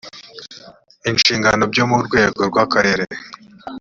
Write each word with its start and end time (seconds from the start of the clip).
inshingano 1.09 1.63
byo 1.71 1.83
mu 1.91 1.97
rwego 2.05 2.39
rw 2.49 2.57
akarere 2.65 3.05